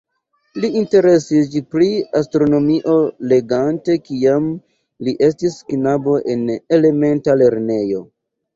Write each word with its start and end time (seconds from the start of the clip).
Li 0.61 0.69
interesiĝis 0.79 1.65
pri 1.73 1.89
astronomio 2.21 2.95
legante 3.35 3.99
kiam 4.07 4.49
li 5.09 5.15
estis 5.31 5.61
knabo 5.71 6.19
en 6.37 6.45
elementa 6.81 7.41
lernejo. 7.45 8.05